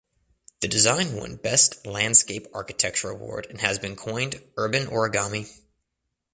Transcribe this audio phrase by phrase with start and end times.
[0.61, 5.55] The design won Best Landscape Architecture Award and has been coined "urban origami".